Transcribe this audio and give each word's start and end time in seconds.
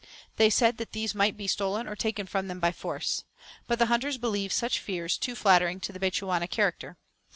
They 0.37 0.49
said 0.49 0.77
that 0.77 0.93
these 0.93 1.13
might 1.13 1.37
be 1.37 1.45
stolen 1.45 1.87
or 1.87 1.95
taken 1.95 2.25
from 2.25 2.47
them 2.47 2.59
by 2.59 2.71
force. 2.71 3.23
But 3.67 3.77
the 3.77 3.85
hunters 3.85 4.17
believed 4.17 4.51
such 4.51 4.79
fears 4.79 5.15
too 5.15 5.35
flattering 5.35 5.79
to 5.81 5.93
the 5.93 5.99
Bechuana 5.99 6.49
character. 6.49 6.97